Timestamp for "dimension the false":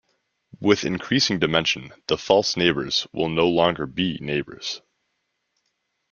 1.37-2.57